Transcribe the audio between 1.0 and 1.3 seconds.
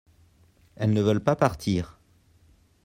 veulent